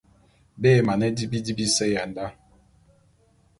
Be 0.61 0.69
mane 0.85 1.07
di 1.15 1.25
bidi 1.31 1.51
bise 1.57 1.85
ya 1.93 2.01
menda. 2.05 2.25